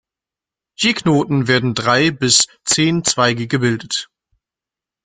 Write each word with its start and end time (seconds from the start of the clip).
Je 0.77 0.93
Knoten 0.95 1.45
werden 1.47 1.75
drei 1.75 2.09
bis 2.11 2.47
zehn 2.65 3.03
Zweige 3.03 3.45
gebildet. 3.45 4.09